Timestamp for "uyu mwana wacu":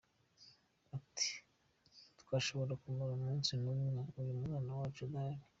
4.19-5.01